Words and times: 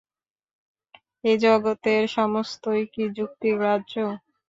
এ 1.23 1.33
জগতের 1.43 2.03
সমস্তই 2.15 2.83
কি 2.93 3.03
যুক্তিগ্রাহ্য? 3.17 3.93